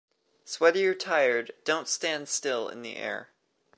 Sweaty 0.45 0.87
or 0.87 0.95
tired, 0.95 1.51
don’t 1.63 1.87
stand 1.87 2.27
still 2.27 2.69
in 2.69 2.81
the 2.81 2.95
air. 2.97 3.29